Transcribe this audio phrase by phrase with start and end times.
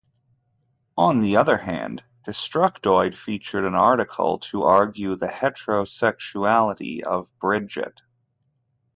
[0.97, 8.01] On other hand, Destructoid featured an article to argue the heterosexuality of Bridget.